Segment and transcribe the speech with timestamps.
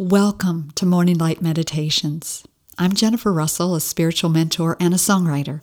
[0.00, 2.44] Welcome to Morning Light Meditations.
[2.78, 5.60] I'm Jennifer Russell, a spiritual mentor and a songwriter.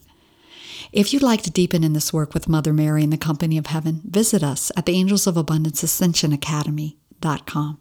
[0.92, 3.68] If you'd like to deepen in this work with Mother Mary and the company of
[3.68, 7.80] heaven, visit us at the Angels of Abundance Ascension Academy.com.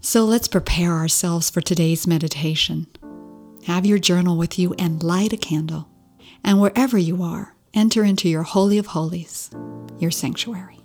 [0.00, 2.86] So let's prepare ourselves for today's meditation.
[3.66, 5.90] Have your journal with you and light a candle.
[6.42, 9.50] And wherever you are, enter into your Holy of Holies,
[9.98, 10.79] your sanctuary.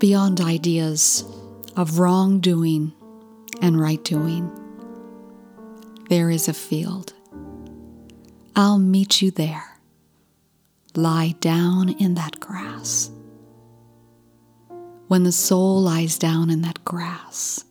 [0.00, 1.24] Beyond ideas
[1.76, 2.92] of wrongdoing
[3.60, 4.50] and right doing.
[6.08, 7.12] There is a field.
[8.56, 9.76] I'll meet you there.
[10.96, 13.10] Lie down in that grass.
[15.06, 17.64] When the soul lies down in that grass,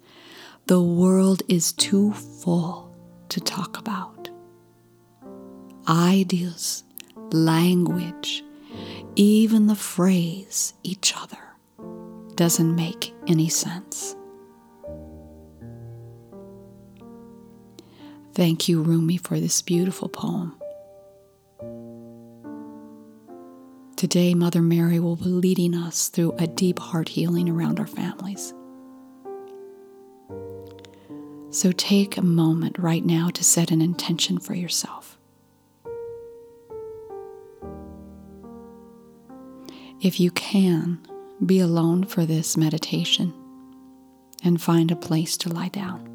[0.68, 2.96] the world is too full
[3.30, 4.30] to talk about.
[5.88, 6.84] Ideas,
[7.32, 8.44] language,
[9.16, 11.49] even the phrase each other
[12.40, 14.16] doesn't make any sense.
[18.34, 20.56] Thank you, Rumi, for this beautiful poem.
[23.98, 28.54] Today, Mother Mary will be leading us through a deep heart healing around our families.
[31.50, 35.18] So take a moment right now to set an intention for yourself.
[40.00, 41.06] If you can,
[41.46, 43.34] be alone for this meditation
[44.44, 46.06] and find a place to lie down.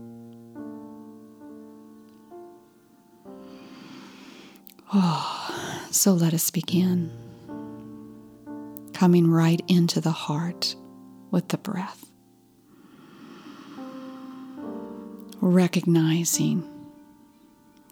[4.93, 7.11] Oh, so let us begin.
[8.93, 10.77] Coming right into the heart
[11.31, 12.05] with the breath.
[15.41, 16.71] Recognizing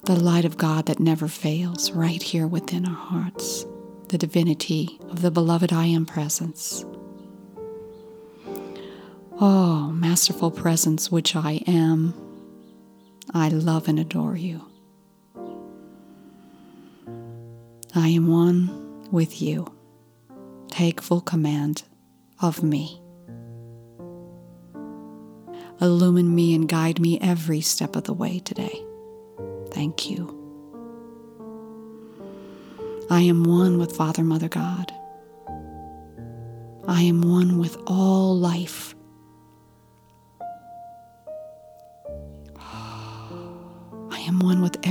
[0.05, 3.67] the light of God that never fails right here within our hearts,
[4.09, 6.85] the divinity of the beloved I Am presence.
[9.41, 12.15] Oh, masterful presence which I am,
[13.33, 14.63] I love and adore you.
[17.95, 19.73] I am one with you.
[20.69, 21.83] Take full command
[22.41, 23.01] of me.
[25.81, 28.85] Illumine me and guide me every step of the way today.
[29.71, 30.39] Thank you.
[33.11, 34.93] I am one with Father, Mother, God.
[36.87, 38.95] I am one with all life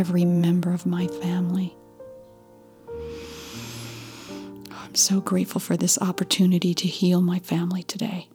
[0.01, 1.77] every member of my family.
[4.71, 8.27] I'm so grateful for this opportunity to heal my family today.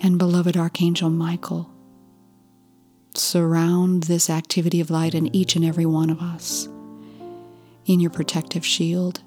[0.00, 1.70] And beloved Archangel Michael,
[3.14, 6.66] surround this activity of light in each and every one of us
[7.84, 9.20] in your protective shield.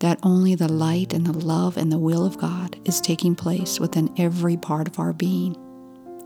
[0.00, 3.78] That only the light and the love and the will of God is taking place
[3.78, 5.56] within every part of our being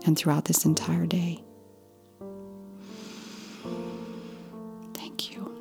[0.05, 1.43] and throughout this entire day.
[4.93, 5.51] Thank you.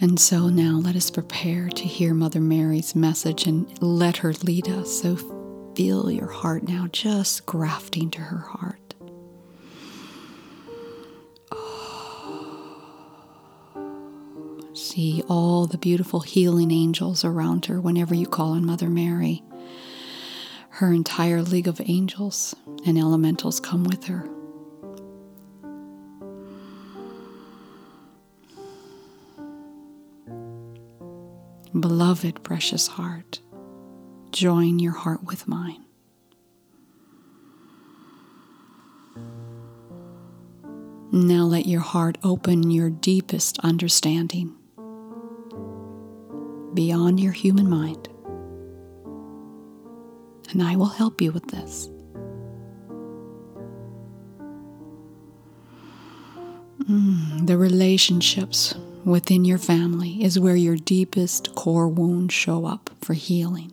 [0.00, 4.68] And so now let us prepare to hear Mother Mary's message and let her lead
[4.68, 5.02] us.
[5.02, 5.16] So
[5.74, 8.85] feel your heart now just grafting to her heart.
[14.96, 19.42] See all the beautiful healing angels around her whenever you call on Mother Mary.
[20.70, 24.26] Her entire league of angels and elementals come with her.
[31.78, 33.40] Beloved, precious heart,
[34.30, 35.84] join your heart with mine.
[41.12, 44.55] Now let your heart open your deepest understanding
[46.76, 48.08] beyond your human mind.
[50.50, 51.88] And I will help you with this.
[56.88, 58.74] Mm, the relationships
[59.04, 63.72] within your family is where your deepest core wounds show up for healing.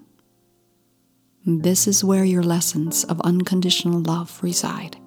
[1.46, 4.98] This is where your lessons of unconditional love reside.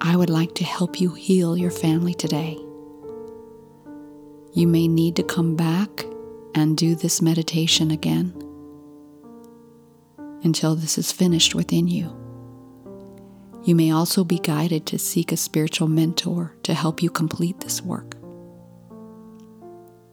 [0.00, 2.58] I would like to help you heal your family today.
[4.52, 6.04] You may need to come back
[6.54, 8.34] and do this meditation again
[10.42, 12.16] until this is finished within you.
[13.62, 17.82] You may also be guided to seek a spiritual mentor to help you complete this
[17.82, 18.16] work.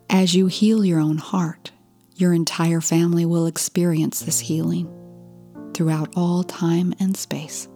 [0.09, 1.71] As you heal your own heart,
[2.17, 4.91] Your entire family will experience this healing
[5.75, 7.67] throughout all time and space.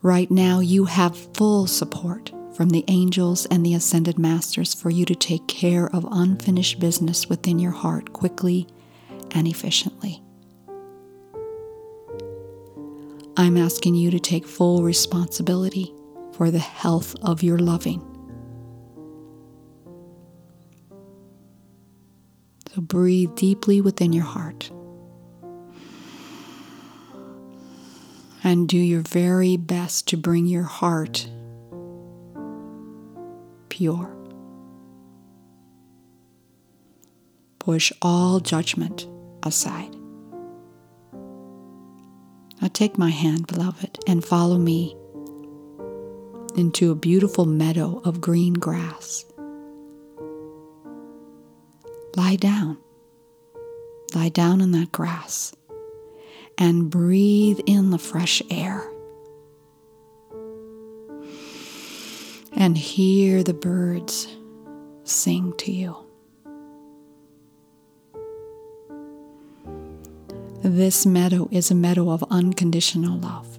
[0.00, 5.04] Right now, you have full support from the angels and the ascended masters for you
[5.04, 8.66] to take care of unfinished business within your heart quickly
[9.32, 10.22] and efficiently.
[13.36, 15.92] I'm asking you to take full responsibility
[16.32, 18.00] for the health of your loving.
[22.74, 24.70] So breathe deeply within your heart.
[28.42, 31.28] And do your very best to bring your heart
[33.76, 34.10] pure.
[37.58, 39.06] Push all judgment
[39.42, 39.94] aside.
[42.62, 44.96] Now take my hand, beloved, and follow me
[46.56, 49.26] into a beautiful meadow of green grass.
[52.16, 52.78] Lie down.
[54.14, 55.54] Lie down in that grass
[56.56, 58.90] and breathe in the fresh air.
[62.58, 64.26] And hear the birds
[65.04, 65.96] sing to you.
[70.62, 73.58] This meadow is a meadow of unconditional love.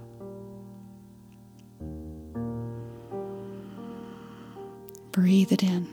[5.11, 5.87] Breathe it in.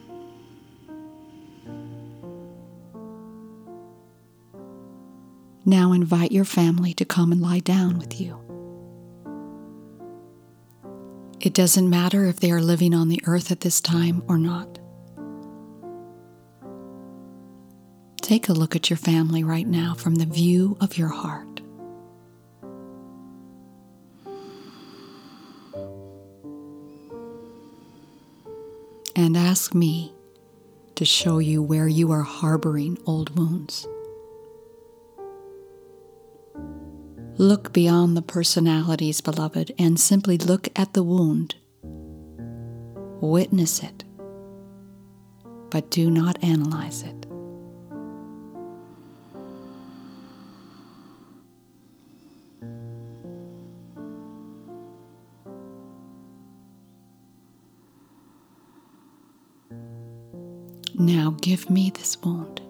[5.65, 8.44] Now invite your family to come and lie down with you.
[11.45, 14.79] It doesn't matter if they are living on the earth at this time or not.
[18.23, 21.61] Take a look at your family right now from the view of your heart.
[29.15, 30.15] And ask me
[30.95, 33.87] to show you where you are harboring old wounds.
[37.37, 41.57] Look beyond the personalities, beloved, and simply look at the wound.
[43.21, 44.05] Witness it,
[45.69, 47.27] but do not analyze it.
[60.97, 62.61] Now give me this wound.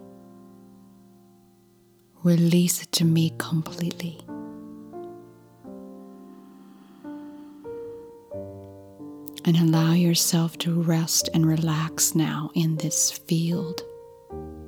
[2.23, 4.25] Release it to me completely.
[9.47, 13.83] And allow yourself to rest and relax now in this field,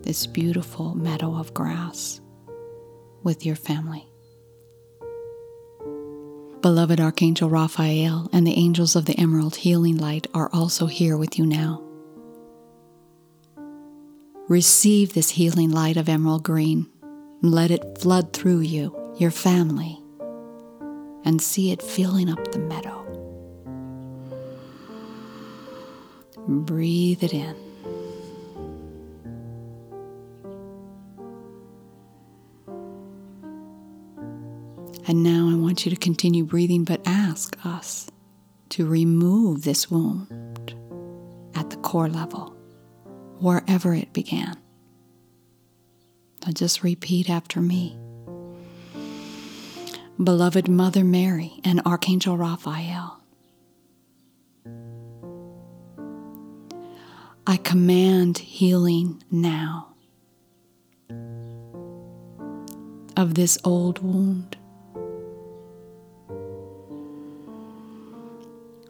[0.01, 2.21] this beautiful meadow of grass
[3.23, 4.07] with your family.
[6.61, 11.39] Beloved Archangel Raphael and the angels of the Emerald Healing Light are also here with
[11.39, 11.81] you now.
[14.47, 16.87] Receive this healing light of emerald green.
[17.41, 19.99] Let it flood through you, your family,
[21.25, 23.06] and see it filling up the meadow.
[26.47, 27.55] Breathe it in.
[35.09, 38.09] And now I want you to continue breathing, but ask us
[38.69, 40.75] to remove this wound
[41.55, 42.55] at the core level,
[43.39, 44.57] wherever it began.
[46.45, 47.97] Now just repeat after me.
[50.21, 53.21] Beloved Mother Mary and Archangel Raphael,
[57.49, 59.93] I command healing now
[63.15, 64.57] of this old wound.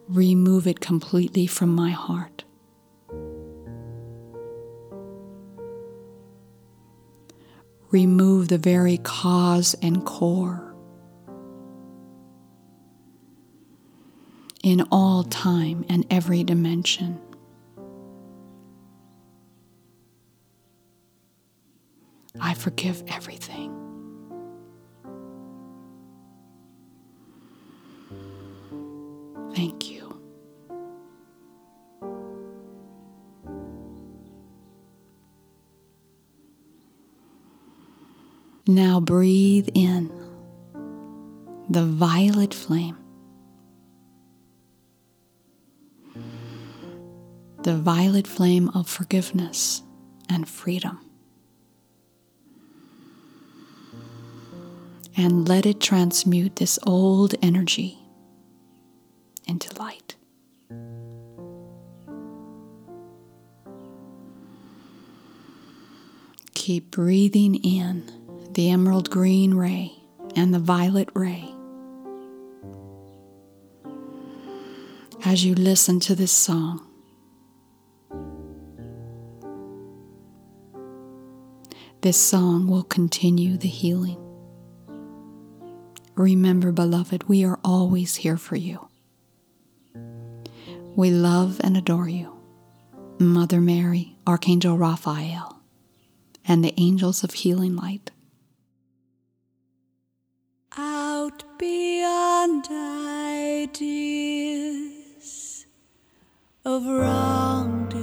[0.08, 2.42] Remove it completely from my heart.
[7.92, 10.74] Remove the very cause and core.
[14.64, 17.20] In all time and every dimension.
[22.40, 23.74] I forgive everything.
[29.54, 30.20] Thank you.
[38.66, 40.12] Now breathe in
[41.70, 42.96] the violet flame.
[47.62, 49.82] The violet flame of forgiveness
[50.28, 51.07] and freedom.
[55.18, 57.98] And let it transmute this old energy
[59.48, 60.14] into light.
[66.54, 68.12] Keep breathing in
[68.52, 69.92] the emerald green ray
[70.36, 71.52] and the violet ray.
[75.24, 76.86] As you listen to this song,
[82.02, 84.27] this song will continue the healing.
[86.18, 88.88] Remember, beloved, we are always here for you.
[90.96, 92.36] We love and adore you.
[93.20, 95.60] Mother Mary, Archangel Raphael,
[96.44, 98.10] and the angels of healing light.
[100.76, 102.66] Out beyond
[103.60, 103.86] ideas
[106.64, 108.00] of wrongdoing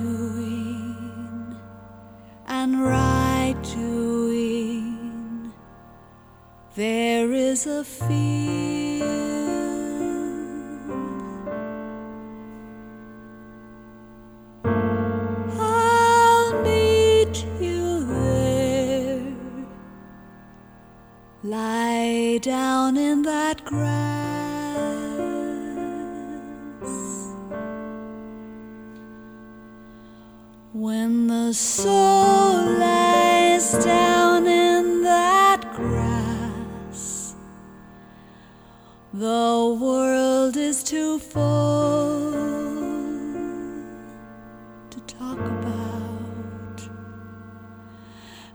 [2.47, 3.14] and right
[6.75, 8.84] there is a field.
[39.19, 42.31] The world is too full
[44.89, 46.81] to talk about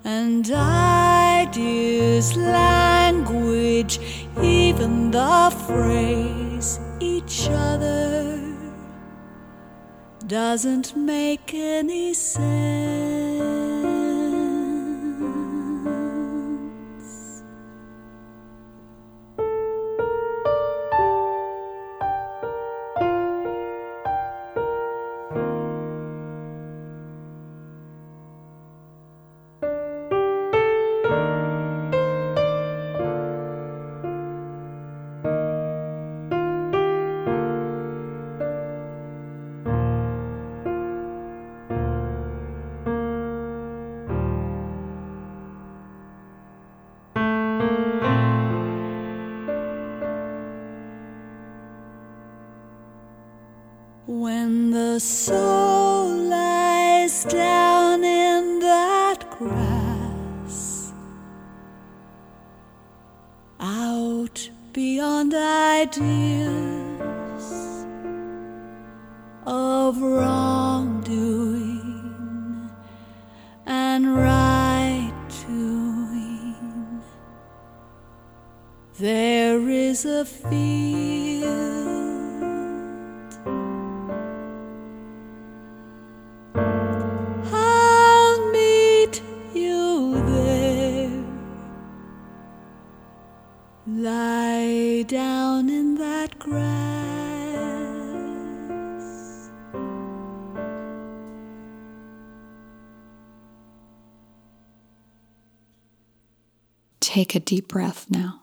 [0.04, 4.00] and ideas, language,
[4.42, 8.38] even the phrase each other
[10.26, 13.29] doesn't make any sense.
[65.90, 67.84] Ideas
[69.44, 71.10] of wrongdoing
[73.66, 75.12] and right
[75.48, 77.02] doing,
[78.98, 80.89] there is a field.
[96.50, 97.00] Grass.
[107.00, 108.42] Take a deep breath now.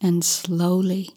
[0.00, 1.10] And slowly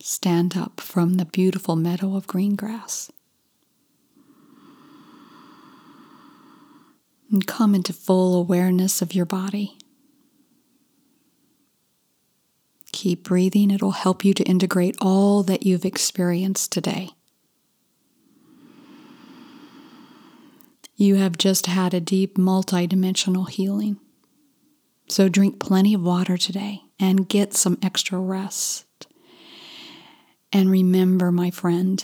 [0.00, 3.10] stand up from the beautiful meadow of green grass.
[7.30, 9.76] And come into full awareness of your body.
[12.92, 17.10] Keep breathing, it'll help you to integrate all that you've experienced today.
[20.94, 24.00] You have just had a deep multidimensional healing.
[25.08, 29.06] So drink plenty of water today and get some extra rest.
[30.52, 32.02] And remember, my friend,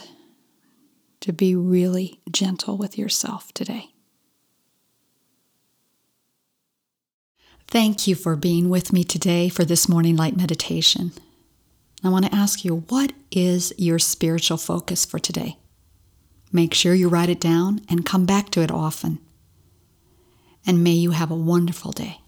[1.21, 3.92] to be really gentle with yourself today.
[7.73, 11.11] Thank you for being with me today for this morning light meditation.
[12.05, 15.57] I want to ask you, what is your spiritual focus for today?
[16.53, 19.21] Make sure you write it down and come back to it often.
[20.67, 22.21] And may you have a wonderful day.